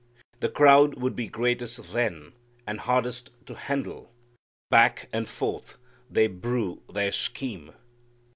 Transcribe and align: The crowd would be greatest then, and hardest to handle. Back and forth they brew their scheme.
The 0.39 0.49
crowd 0.49 0.95
would 0.95 1.15
be 1.15 1.27
greatest 1.27 1.93
then, 1.93 2.33
and 2.65 2.79
hardest 2.79 3.29
to 3.45 3.53
handle. 3.53 4.11
Back 4.71 5.07
and 5.13 5.29
forth 5.29 5.77
they 6.09 6.25
brew 6.25 6.81
their 6.91 7.11
scheme. 7.11 7.73